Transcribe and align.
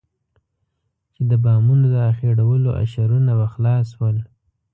چې 1.13 1.21
د 1.31 1.33
بامونو 1.43 1.85
د 1.93 1.95
اخېړولو 2.11 2.69
اشرونه 2.83 3.31
به 3.39 3.47
خلاص 3.53 3.87
شول. 3.95 4.17